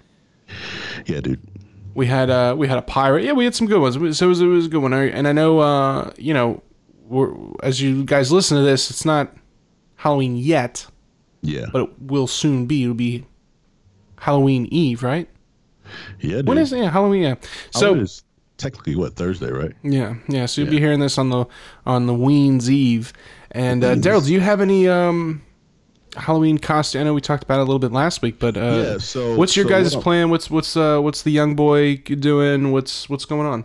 [1.06, 1.39] yeah, dude.
[1.93, 3.23] We had uh we had a pirate.
[3.23, 3.95] Yeah, we had some good ones.
[4.17, 4.93] So it was, it was a good one.
[4.93, 6.62] And I know uh you know
[7.08, 9.34] we're, as you guys listen to this, it's not
[9.95, 10.86] Halloween yet,
[11.41, 11.65] Yeah.
[11.71, 12.84] but it will soon be.
[12.84, 13.26] It'll be
[14.19, 15.30] Halloween Eve, right?
[16.19, 16.47] yeah, dude.
[16.47, 16.80] When is it?
[16.80, 17.21] Yeah, Halloween?
[17.23, 17.36] Yeah.
[17.71, 18.23] So is
[18.58, 19.73] technically what Thursday, right?
[19.84, 20.45] yeah, yeah.
[20.47, 21.45] So you'll be hearing this on the
[21.86, 23.13] on the Ween's Eve.
[23.52, 25.41] And uh, Darrell, do you have any um
[26.15, 27.02] Halloween costume?
[27.02, 29.36] I know we talked about it a little bit last week, but uh, Yeah, so-
[29.36, 30.30] what's your so guys' what- plan?
[30.30, 32.71] What's what's uh what's the young boy doing?
[32.71, 33.63] What's what's going on?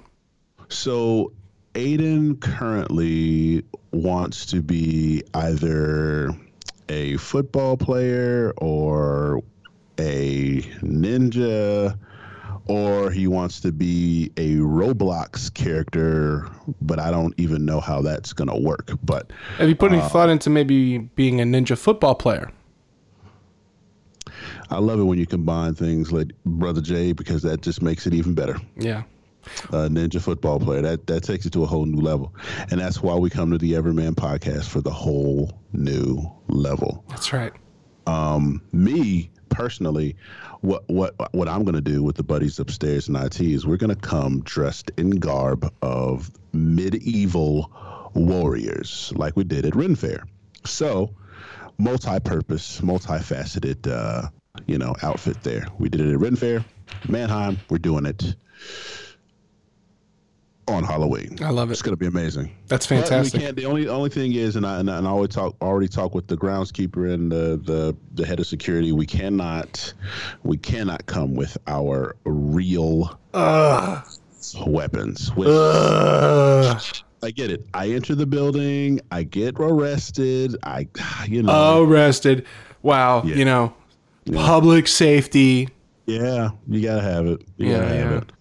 [0.68, 1.32] So
[1.74, 6.30] Aiden currently wants to be either
[6.92, 9.42] a football player or
[9.98, 11.98] a ninja
[12.66, 16.46] or he wants to be a Roblox character,
[16.80, 18.90] but I don't even know how that's going to work.
[19.02, 22.52] But Have you Uh, put any thought into maybe being a ninja football player?
[24.70, 28.14] I love it when you combine things like Brother Jay because that just makes it
[28.14, 28.56] even better.
[28.76, 29.02] Yeah.
[29.70, 30.82] Uh, ninja football player.
[30.82, 32.34] That that takes it to a whole new level,
[32.70, 37.04] and that's why we come to the Everyman podcast for the whole new level.
[37.08, 37.52] That's right.
[38.72, 40.16] Me personally,
[40.60, 43.94] what what what I'm gonna do with the buddies upstairs in IT is we're gonna
[43.94, 47.70] come dressed in garb of medieval
[48.14, 50.24] warriors, like we did at Ren Fair.
[50.64, 51.14] So,
[51.78, 54.28] multi-purpose, multifaceted, uh,
[54.66, 55.66] you know, outfit there.
[55.78, 56.64] We did it at Ren Fair,
[57.08, 57.58] Manheim.
[57.68, 58.34] We're doing it
[60.68, 61.38] on Halloween.
[61.42, 61.72] I love it.
[61.72, 62.54] It's gonna be amazing.
[62.68, 63.40] That's But fantastic.
[63.40, 63.56] we can't.
[63.56, 66.14] The only only thing is, and I and I, and I always talk already talk
[66.14, 68.92] with the groundskeeper and the, the the head of security.
[68.92, 69.92] We cannot
[70.44, 73.18] we cannot come with our real
[74.66, 75.32] weapons.
[75.34, 76.82] Which, Ugh.
[77.24, 77.66] I get it.
[77.74, 79.00] I enter the building.
[79.10, 80.56] I get arrested.
[80.64, 80.88] I
[81.26, 82.46] you know Arrested.
[82.82, 83.22] Wow.
[83.24, 83.36] Yeah.
[83.36, 83.74] You know,
[84.32, 85.68] public safety.
[86.06, 86.50] yeah.
[86.68, 87.42] You gotta have it.
[87.56, 88.18] You Yeah, gotta have yeah.
[88.18, 88.32] it.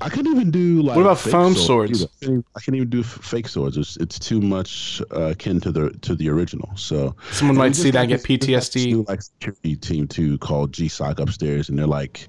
[0.00, 0.96] I couldn't even do like.
[0.96, 2.02] What about foam swords?
[2.02, 2.10] either.
[2.10, 3.76] I can't even- I can't even do f- fake swords.
[3.76, 6.70] It's, it's too much uh, akin to the to the original.
[6.76, 8.86] So Someone might see that and get this- we got PTSD.
[8.92, 12.28] new, like security team too called GSOC upstairs, and they're like,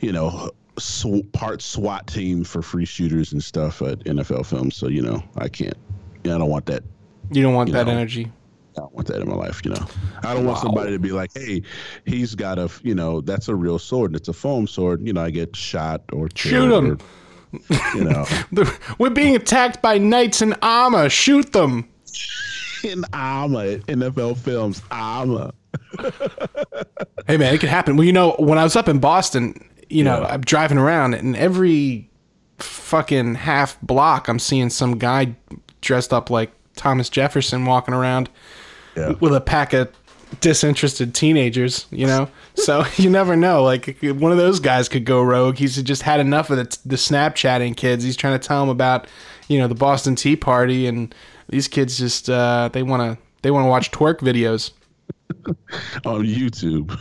[0.00, 4.76] you know, sw- part SWAT team for free shooters and stuff at NFL films.
[4.76, 5.76] So you know, I can't.
[6.24, 6.82] Yeah, I don't want that.
[7.30, 7.92] You don't want you that know.
[7.92, 8.30] energy.
[8.76, 9.60] I don't want that in my life.
[9.64, 9.86] You know,
[10.22, 10.62] I don't want Wow.
[10.62, 11.62] somebody to be like, hey,
[12.06, 15.06] he's got a, you know, that's a real sword and it's a foam sword.
[15.06, 16.92] You know, I get shot or Shoot 'em.
[16.92, 17.58] or,
[17.94, 18.26] You know,
[18.98, 21.08] We're being attacked by knights in armor.
[21.08, 21.88] Shoot them.
[22.84, 25.52] in armor, NFL films, armor.
[27.26, 27.96] Hey man, it could happen.
[27.96, 29.54] Well, you know, when I was up in Boston,
[29.88, 30.26] you know, Yeah.
[30.26, 32.10] I'm driving around, and every
[32.58, 35.34] fucking half block, I'm seeing some guy
[35.80, 38.28] dressed up like Thomas Jefferson walking around
[38.96, 39.12] Yeah.
[39.20, 39.88] with a pack of
[40.40, 41.86] disinterested teenagers.
[41.90, 43.62] You know, so you never know.
[43.62, 45.56] Like one of those guys could go rogue.
[45.58, 48.04] He's just had enough of the, the Snapchatting kids.
[48.04, 49.06] He's trying to tell them about,
[49.48, 51.14] you know, the Boston Tea Party, and
[51.48, 54.72] these kids just uh, they want to they want to watch twerk videos.
[56.04, 56.96] on YouTube.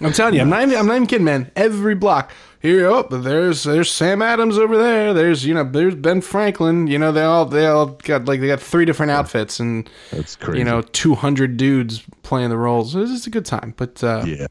[0.00, 1.50] I'm telling you, I'm not even, I'm not even kidding, man.
[1.56, 2.32] Every block.
[2.64, 5.12] Here, oh, there's there's Sam Adams over there.
[5.12, 6.86] There's you know there's Ben Franklin.
[6.86, 10.34] You know they all they all got like they got three different outfits and That's
[10.34, 10.60] crazy.
[10.60, 12.96] you know 200 dudes playing the roles.
[12.96, 14.46] It's just a good time, but uh, yeah.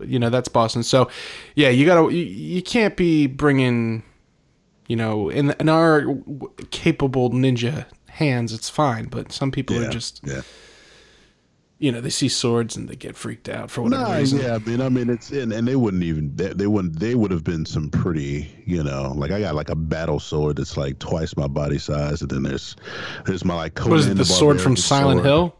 [0.00, 0.82] you know that's Boston.
[0.82, 1.08] So
[1.54, 4.02] yeah, you gotta you, you can't be bringing
[4.88, 6.04] you know in in our
[6.72, 8.52] capable ninja hands.
[8.52, 9.86] It's fine, but some people Yeah.
[9.86, 10.40] are just yeah.
[11.82, 14.38] You know they see swords and they get freaked out for whatever Nah, reason.
[14.40, 17.14] yeah, I mean, I mean, it's and, and they wouldn't even they, they wouldn't they
[17.14, 20.76] would have been some pretty, you know, like I got like a battle sword that's
[20.76, 22.76] like twice my body size, and then there's
[23.26, 24.10] there's my like What is it?
[24.10, 25.26] Conan The sword from Silent sword.
[25.26, 25.56] Hill?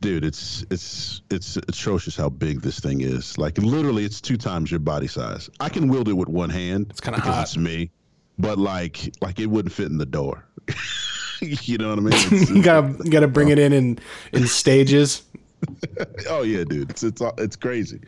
[0.00, 0.24] dude.
[0.24, 3.36] It's it's it's atrocious how big this thing is.
[3.36, 5.50] Like literally, it's two times your body size.
[5.60, 6.86] I can wield it with one hand.
[6.90, 7.42] It's kinda because hot.
[7.42, 7.90] it's me,
[8.38, 10.44] but like like it wouldn't fit in the door.
[11.42, 12.46] you know what I mean?
[12.56, 13.98] You gotta you gotta bring it in in,
[14.32, 15.22] in stages.
[16.28, 16.90] oh yeah, dude.
[16.90, 18.00] It's it's it's crazy.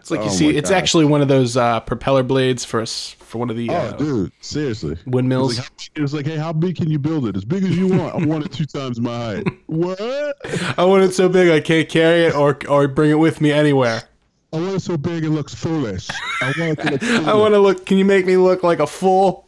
[0.00, 0.76] It's like you Oh see, it's God.
[0.76, 3.92] actually one of those uh, propeller blades for us for one of the Oh, uh,
[3.96, 4.96] dude, seriously.
[5.06, 5.54] windmills.
[5.58, 7.36] It was, like, it was like, hey, how big can you build it?
[7.36, 8.14] As big as you want.
[8.14, 9.46] I want it two times my height.
[9.66, 10.78] What?
[10.78, 13.50] I want it so big I can't carry it or or bring it with me
[13.50, 14.02] anywhere.
[14.52, 16.08] I want it so big it looks foolish.
[16.40, 17.26] I want it to look foolish.
[17.26, 17.86] I want to look.
[17.86, 19.43] Can you make me look like a fool?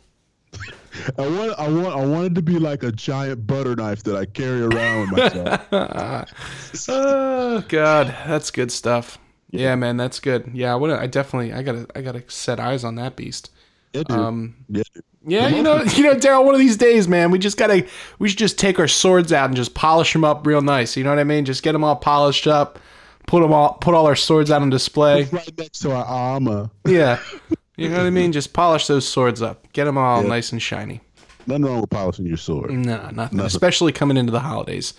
[1.19, 4.27] I want, I want, I wanted to be like a giant butter knife that I
[4.27, 6.89] carry around with myself.
[6.89, 9.19] oh God, that's good stuff.
[9.51, 10.51] Yeah, man, that's good.
[10.53, 13.51] Yeah, I want I definitely, I gotta, I gotta set eyes on that beast.
[13.93, 14.19] Yeah, dude.
[14.19, 15.05] Um, yeah, dude.
[15.29, 16.45] Yeah, you know, you know, Darrell.
[16.45, 17.87] One of these days, man, we just gotta,
[18.19, 20.97] we should just take our swords out and just polish them up real nice.
[20.97, 21.45] You know what I mean?
[21.45, 22.79] Just get them all polished up,
[23.27, 25.25] put them all, put all our swords out on display.
[25.25, 26.71] right next to our armor.
[26.87, 27.21] Yeah,
[27.77, 28.33] you know what I mean?
[28.33, 30.29] Just polish those swords up, get them all Yeah.
[30.29, 31.01] nice and shiny.
[31.47, 32.71] Nothing wrong with polishing your sword.
[32.73, 33.39] No, nothing.
[33.41, 34.95] Especially coming into the holidays.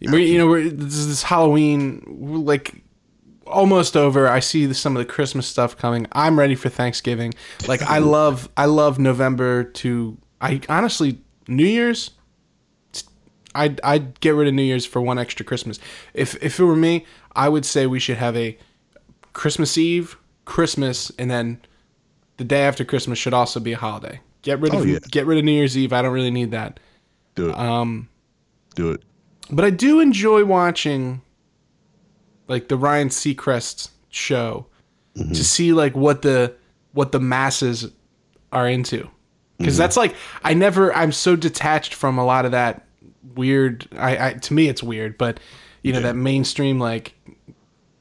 [0.00, 2.02] We, you know, we're, this this Halloween,
[2.44, 2.82] like
[3.46, 4.28] almost over.
[4.28, 6.06] I see the, some of the Christmas stuff coming.
[6.12, 7.32] I'm ready for Thanksgiving.
[7.66, 10.18] Like I love, I love November to.
[10.40, 12.10] I honestly, New Year's.
[13.54, 15.78] I'd I'd get rid of New Year's for one extra Christmas.
[16.12, 18.58] If if it were me, I would say we should have a
[19.32, 21.62] Christmas Eve, Christmas, and then
[22.36, 24.20] the day after Christmas should also be a holiday.
[24.42, 24.98] Get rid of Oh, yeah.
[25.10, 25.92] get rid of New Year's Eve.
[25.92, 26.78] I don't really need that.
[27.34, 27.58] Do it.
[27.58, 28.08] Um,
[28.74, 29.02] Do it.
[29.50, 31.22] but I do enjoy watching
[32.48, 34.66] like the Ryan Seacrest show
[35.16, 35.32] Mm-hmm.
[35.32, 36.54] to see like what the
[36.92, 37.90] what the masses
[38.52, 39.08] are into.
[39.56, 39.78] Because Mm-hmm.
[39.78, 42.84] that's like I never I'm so detached from a lot of that
[43.34, 45.40] weird I, I to me it's weird, but
[45.82, 47.14] you know, that mainstream like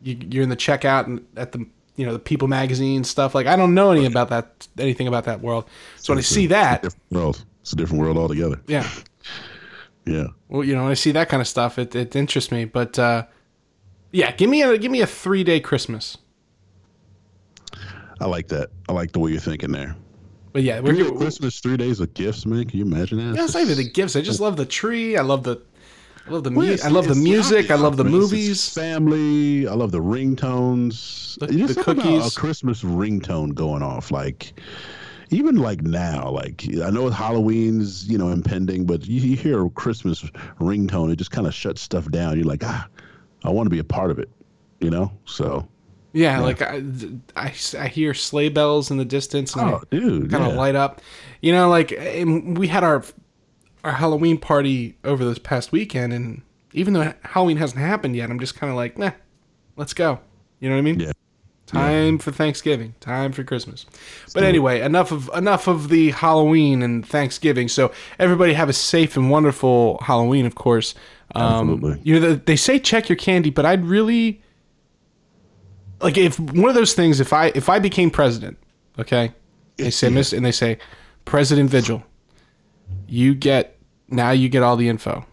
[0.03, 1.65] you, you're in the checkout and at the
[1.95, 3.33] you know the People magazine stuff.
[3.35, 5.65] Like I don't know any about that anything about that world.
[5.97, 7.45] So when I see that, Different world.
[7.61, 8.61] It's a different world altogether.
[8.67, 8.87] yeah,
[10.05, 10.27] Yeah.
[10.49, 12.65] well, you know, when I see that kind of stuff, it, it interests me.
[12.65, 13.25] But uh,
[14.11, 16.17] yeah, give me a give me a three day Christmas.
[18.21, 18.69] I like that.
[18.87, 19.95] I like the way you're thinking there.
[20.53, 22.63] But yeah, we're Three gonna, Christmas, three days of gifts, man.
[22.65, 23.35] Can you imagine that?
[23.37, 24.15] yeah, it's not even the gifts.
[24.15, 25.17] I just love the tree.
[25.17, 25.61] I love the,
[26.27, 27.69] I love the Well, mu- I love the music.
[27.69, 28.07] I love the ambiance.
[28.07, 28.69] It's- it's movies.
[28.69, 29.67] family.
[29.67, 31.37] I love the ringtones.
[31.39, 32.35] The- You the just about cookies.
[32.35, 34.59] A Christmas ringtone going off, like
[35.31, 39.69] even like now, like I know Halloween's you know impending, but you, you hear a
[39.69, 40.23] Christmas
[40.59, 42.37] ringtone, it just kind of shuts stuff down.
[42.37, 42.87] You're like, ah,
[43.43, 44.29] I want to be a part of it,
[44.79, 45.11] you know.
[45.25, 45.67] So,
[46.13, 46.81] Yeah, like I,
[47.35, 50.57] I, I hear sleigh bells in the distance and oh, dude, kind of yeah.
[50.57, 51.01] light up.
[51.41, 51.91] You know, like
[52.57, 53.03] we had our
[53.85, 56.41] our Halloween party over this past weekend, and
[56.73, 59.11] even though Halloween hasn't happened yet, I'm just kind of like, nah,
[59.77, 60.19] let's go.
[60.59, 60.99] You know what I mean?
[60.99, 61.11] Yeah.
[61.67, 62.95] Time for Thanksgiving.
[62.99, 63.85] Time for Christmas.
[64.33, 67.67] But anyway, enough of enough of the Halloween and Thanksgiving.
[67.69, 70.93] So everybody have a safe and wonderful Halloween, of course.
[71.33, 72.01] Um, Absolutely.
[72.03, 74.41] You know, they say check your candy, but I'd really
[76.01, 77.19] like if one of those things.
[77.19, 78.57] If I if I became president,
[78.99, 79.33] okay,
[79.77, 80.77] they say miss and they say
[81.25, 82.03] President Vigil,
[83.07, 83.74] you get
[84.09, 85.25] now you get all the info.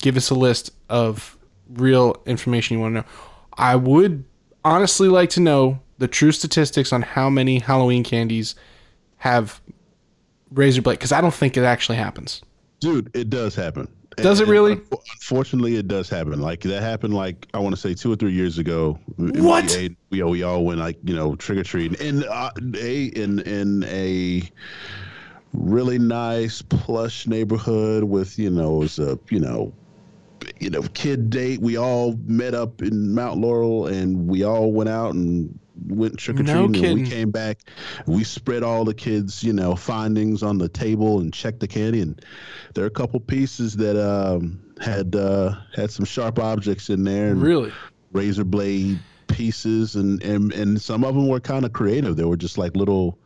[0.00, 1.36] Give us a list of
[1.70, 3.06] real information you want to know.
[3.54, 4.24] I would
[4.64, 8.54] honestly like to know the true statistics on how many Halloween candies
[9.16, 9.60] have
[10.52, 12.42] razor blade because I don't think it actually happens.
[12.80, 13.88] Dude, it does happen.
[14.16, 14.72] Does it really?
[15.12, 16.40] Unfortunately, it does happen.
[16.40, 17.14] Like that happened.
[17.14, 18.98] Like I want to say two or three years ago.
[19.16, 19.64] We- What?
[19.76, 23.38] We, we, we all went like you know trick or treating in uh, a in
[23.40, 24.42] in a
[25.52, 29.72] really nice plush neighborhood with you know it was a you know
[30.60, 31.60] you know kid date.
[31.60, 36.40] We all met up in Mount Laurel and we all went out and went trick
[36.40, 37.60] or treating No and we came back.
[38.06, 42.00] We spread all the kids you know findings on the table and checked the candy
[42.00, 42.22] and
[42.74, 47.28] there are a couple pieces that um, had uh, had some sharp objects in there,
[47.30, 47.72] and Really?
[48.12, 52.16] razor blade pieces, and and and some of them were kind of creative.
[52.16, 53.18] They were just like little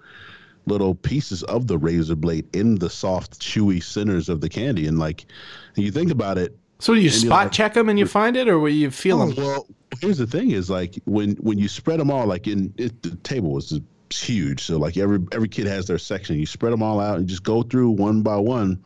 [0.66, 4.98] little pieces of the razor blade in the soft, chewy centers of the candy, and
[4.98, 5.26] like
[5.74, 6.56] you think about it.
[6.78, 9.20] So do you spot like- check them and you find it, or will you feel
[9.22, 9.36] Oh, them?
[9.44, 9.66] well,
[10.00, 13.14] here's the thing: is like when when you spread them all, like in it, the
[13.16, 13.78] table was
[14.10, 16.38] huge, so like every every kid has their section.
[16.38, 18.82] You spread them all out and just go through one by one,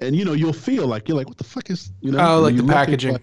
[0.00, 2.18] and you know you'll feel like you're like, what the fuck is you know?
[2.36, 3.12] Oh, like the packaging.
[3.14, 3.22] like,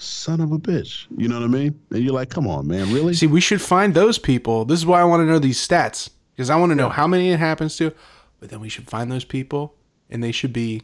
[0.00, 1.80] Son of a bitch, you know what I mean?
[1.90, 3.14] And you're like, come on, man, really?
[3.14, 4.64] See, we should find those people.
[4.64, 7.08] This is why I want to know these stats because I want to know how
[7.08, 7.92] many it happens to.
[8.38, 9.74] But then we should find those people,
[10.08, 10.82] and they should be.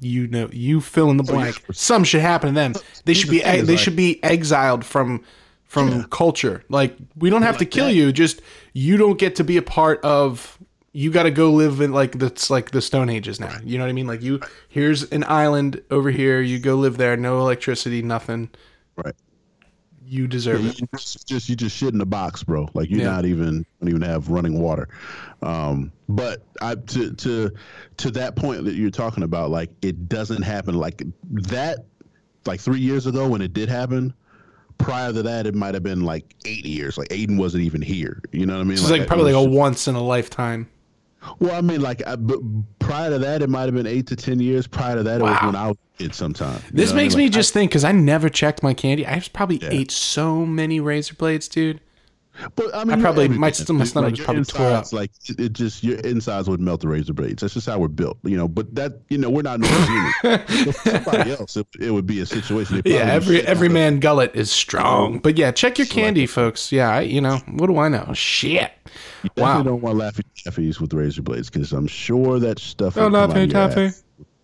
[0.00, 1.62] You know, you fill in the blank.
[1.72, 2.74] Some should happen to them.
[3.04, 3.38] They should be.
[3.38, 5.22] They like- should be exiled from
[5.64, 6.64] from culture.
[6.68, 7.94] Like we don't have to kill that.
[7.94, 8.10] you.
[8.12, 10.58] Just you don't get to be a part of.
[10.94, 13.56] You got to go live in like that's like the Stone Ages now.
[13.64, 14.08] You know what I mean?
[14.08, 16.40] Like you, here's an island over here.
[16.42, 17.16] You go live there.
[17.16, 18.50] No electricity, nothing.
[18.96, 19.14] right.
[20.06, 20.80] You deserve it.
[21.26, 22.68] just, you just shit in the box, bro.
[22.74, 23.06] Like you're Yeah.
[23.10, 24.88] not even don't even have running water.
[25.42, 27.50] Um, but I to to
[27.98, 31.86] to that point that you're talking about, like it doesn't happen like that.
[32.44, 34.12] Like three years ago when it did happen.
[34.78, 36.98] Prior to that, it might have been like eight years.
[36.98, 38.20] Like Aiden wasn't even here.
[38.32, 38.72] You know what I mean?
[38.72, 40.68] It's like it probably like a once in a lifetime.
[41.38, 42.40] Well, I mean, like, I, but
[42.78, 44.66] prior to that, it might have been eight to ten years.
[44.66, 46.14] Prior to that, it was when I was a kid.
[46.14, 47.24] Sometime This what I makes mean?
[47.24, 49.06] me Like, just think because I never checked my candy.
[49.06, 49.68] I just probably Yeah.
[49.70, 51.80] ate so many razor blades, dude.
[52.56, 53.52] But I mean, I probably- my man.
[53.52, 56.48] st- my stomach Like, was your probably tore insides, Like it, it just your insides
[56.48, 57.42] would melt the razor blades.
[57.42, 58.48] That's just how we're built, you know.
[58.48, 60.14] But that you know we're not normal humans.
[60.48, 62.80] If somebody else, it, it would be a situation.
[62.86, 65.16] Yeah, every every out of- man gullet is strong.
[65.16, 66.72] Oh, but yeah, check your candy, folks.
[66.72, 68.12] Yeah, I, you know what do I know?
[68.14, 68.72] Shit.
[69.22, 69.62] You Wow.
[69.62, 73.30] don't want laffy taffies with razor blades because I'm sure that stuff Oh, would come
[73.30, 73.90] out Laffy Taffy.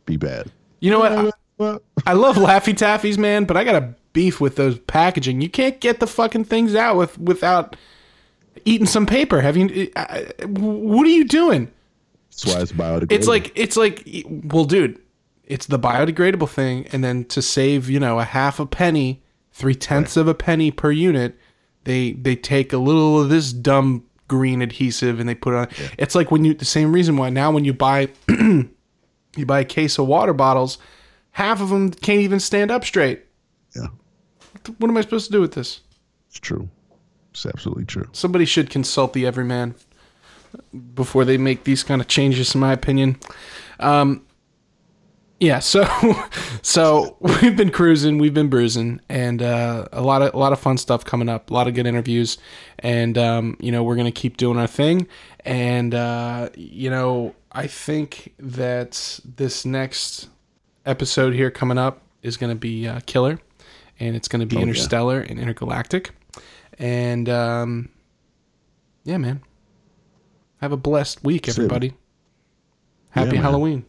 [0.04, 0.50] be bad.
[0.80, 1.12] You know what?
[1.60, 5.40] I, I love Laffy Taffies, man, but I got a beef with those packaging.
[5.40, 7.76] You can't get the fucking things out with without
[8.64, 9.40] eating some paper.
[9.40, 9.90] Have you?
[9.96, 11.70] I- what are you doing?
[12.30, 13.12] That's why it's biodegradable.
[13.12, 15.00] It's like it's like well, dude,
[15.44, 19.74] it's the biodegradable thing, and then to save you know a half a penny, three
[19.74, 21.36] tenths of a penny per unit,
[21.84, 25.68] they they take a little of this dumb green adhesive and they put it on.
[25.98, 29.64] It's like when you the same reason why now when you buy you buy a
[29.64, 30.78] case of water bottles,
[31.32, 33.24] half of them can't even stand up straight.
[33.76, 33.86] Yeah,
[34.78, 35.80] What am I supposed to do with this?
[36.28, 36.68] it's true.
[37.30, 38.06] It's absolutely true.
[38.12, 39.74] Somebody should consult the everyman
[40.94, 43.16] before they make these kind of changes, in my opinion.
[43.80, 44.26] Um,
[45.40, 45.86] yeah, so
[46.62, 50.58] so we've been cruising, we've been bruising, and uh, a lot of a lot of
[50.58, 52.38] fun stuff coming up, a lot of good interviews,
[52.80, 55.06] and um, you know we're gonna keep doing our thing,
[55.44, 60.28] and uh, you know I think that this next
[60.84, 63.38] episode here coming up is gonna be uh, killer,
[64.00, 64.62] and it's gonna be yeah.
[64.62, 66.10] interstellar and intergalactic,
[66.78, 67.88] and um,
[69.04, 69.42] yeah, man,
[70.60, 71.94] have a blessed week, everybody.
[73.10, 73.42] Happy man.
[73.42, 73.84] Halloween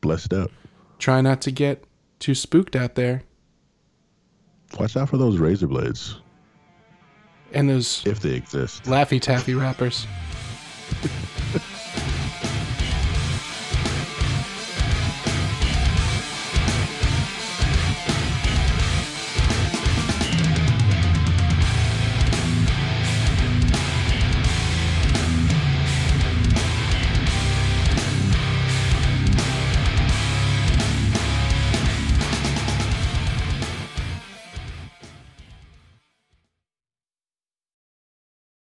[0.00, 0.50] Blessed up.
[0.98, 1.84] try not to get
[2.20, 3.22] too spooked out there
[4.78, 6.20] Watch out for those razor blades
[7.52, 8.84] and those if they exist.
[8.84, 10.06] laffy taffy wrappers.